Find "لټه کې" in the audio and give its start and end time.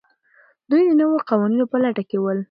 1.83-2.17